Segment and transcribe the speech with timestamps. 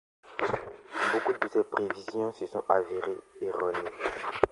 [1.13, 3.89] Beaucoup de ses prévisions se sont avérées erronées.